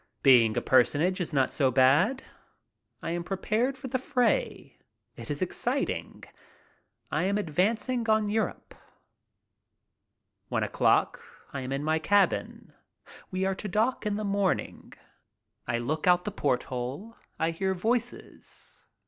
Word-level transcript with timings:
Being 0.23 0.57
a 0.57 0.61
personage 0.61 1.21
is 1.21 1.31
not 1.31 1.53
so 1.53 1.69
bad. 1.69 2.23
I 3.03 3.11
am 3.11 3.23
pre 3.23 3.37
pared 3.37 3.77
for 3.77 3.87
the 3.87 3.99
fray. 3.99 4.79
It 5.15 5.29
is 5.29 5.43
exciting. 5.43 6.23
I 7.11 7.25
am 7.25 7.37
advancing 7.37 8.09
on 8.09 8.27
Europe. 8.27 8.73
One 10.49 10.63
o'clock. 10.63 11.21
I 11.53 11.61
am 11.61 11.71
in 11.71 11.83
my 11.83 11.99
cabin. 11.99 12.73
We 13.29 13.45
are 13.45 13.53
to 13.53 13.67
dock 13.67 14.07
in 14.07 14.15
the 14.15 14.25
morning. 14.25 14.93
I 15.67 15.77
look 15.77 16.07
out 16.07 16.25
the 16.25 16.31
porthole. 16.31 17.15
I 17.37 17.51
hear 17.51 17.75
voices. 17.75 18.87